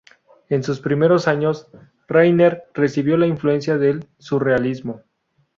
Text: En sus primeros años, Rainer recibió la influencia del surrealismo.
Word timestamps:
En 0.49 0.63
sus 0.63 0.79
primeros 0.79 1.27
años, 1.27 1.67
Rainer 2.07 2.63
recibió 2.73 3.17
la 3.17 3.27
influencia 3.27 3.77
del 3.77 4.07
surrealismo. 4.17 5.03